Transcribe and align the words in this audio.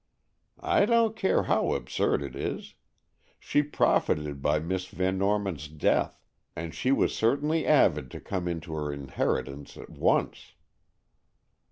"I 0.63 0.87
don't 0.87 1.15
care 1.15 1.43
how 1.43 1.73
absurd 1.73 2.23
it 2.23 2.35
is; 2.35 2.73
she 3.37 3.61
profited 3.61 4.41
by 4.41 4.57
Miss 4.57 4.87
Van 4.87 5.19
Norman's 5.19 5.67
death, 5.67 6.19
and 6.55 6.73
she 6.73 6.91
was 6.91 7.15
certainly 7.15 7.67
avid 7.67 8.09
to 8.09 8.19
come 8.19 8.47
into 8.47 8.73
her 8.73 8.91
inheritance 8.91 9.77
at 9.77 9.91
once." 9.91 10.53